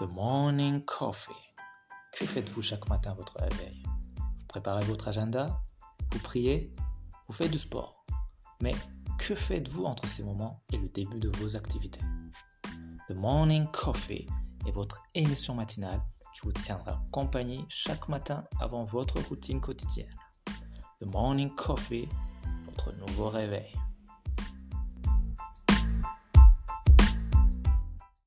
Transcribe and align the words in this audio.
The 0.00 0.08
morning 0.08 0.84
coffee. 0.84 1.54
Que 2.12 2.26
faites-vous 2.26 2.62
chaque 2.62 2.88
matin 2.88 3.12
à 3.12 3.14
votre 3.14 3.38
réveil? 3.38 3.84
Vous 4.16 4.44
préparez 4.48 4.84
votre 4.86 5.06
agenda? 5.06 5.62
Vous 6.10 6.18
priez? 6.18 6.74
Vous 7.28 7.32
faites 7.32 7.52
du 7.52 7.58
sport? 7.58 8.04
Mais 8.60 8.74
que 9.20 9.36
faites-vous 9.36 9.84
entre 9.84 10.08
ces 10.08 10.24
moments 10.24 10.60
et 10.72 10.78
le 10.78 10.88
début 10.88 11.20
de 11.20 11.30
vos 11.38 11.54
activités? 11.54 12.00
The 13.08 13.14
Morning 13.14 13.68
Coffee 13.70 14.26
est 14.66 14.72
votre 14.72 15.00
émission 15.14 15.54
matinale 15.54 16.02
qui 16.32 16.40
vous 16.42 16.50
tiendra 16.50 17.00
compagnie 17.12 17.64
chaque 17.68 18.08
matin 18.08 18.42
avant 18.58 18.82
votre 18.82 19.20
routine 19.28 19.60
quotidienne. 19.60 20.12
The 20.98 21.06
Morning 21.06 21.54
Coffee, 21.54 22.08
votre 22.66 22.92
nouveau 22.96 23.28
réveil. 23.28 23.72